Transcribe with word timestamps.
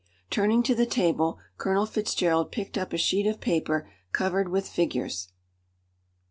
Turning 0.31 0.63
to 0.63 0.73
the 0.73 0.87
table, 0.87 1.37
Colonel 1.59 1.85
Fitzgerald 1.85 2.51
picked 2.51 2.75
up 2.75 2.91
a 2.91 2.97
sheet 2.97 3.27
of 3.27 3.39
paper 3.39 3.87
covered 4.11 4.49
with 4.49 4.67
figures. 4.67 5.27